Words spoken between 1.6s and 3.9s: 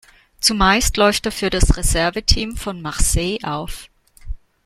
Reserveteam von Marseille auf.